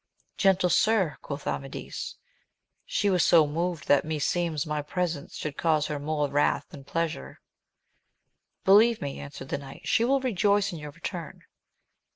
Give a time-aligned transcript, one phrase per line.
[0.35, 2.15] Gentle sir, quoth Amadis,
[2.87, 7.39] she was so moved that meseems my presence should cause her more wrath than pleasure.
[8.65, 11.43] Believe me, answered the knight, she will rejoice in your return.